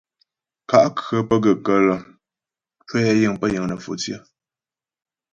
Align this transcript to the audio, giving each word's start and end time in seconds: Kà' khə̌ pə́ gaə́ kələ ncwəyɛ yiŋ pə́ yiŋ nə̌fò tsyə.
Kà' 0.69 0.87
khə̌ 1.03 1.17
pə́ 1.27 1.37
gaə́ 1.43 1.55
kələ 1.65 1.95
ncwəyɛ 2.81 3.11
yiŋ 3.19 3.33
pə́ 3.39 3.47
yiŋ 3.53 3.65
nə̌fò 3.67 3.91
tsyə. 3.99 4.17